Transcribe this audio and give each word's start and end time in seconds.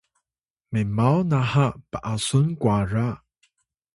memaw 0.71 1.17
naha 1.29 1.65
p’asun 1.91 2.47
kwara 2.61 3.07